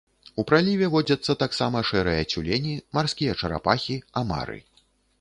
[0.43, 4.63] У праліве водзяцца таксама шэрыя цюлені, марскія чарапахі, амары.